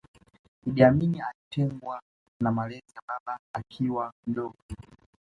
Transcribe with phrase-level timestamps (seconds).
[0.67, 2.01] Iddi Amini alitengwa
[2.39, 4.57] na malezi ya baba akiwa mdogo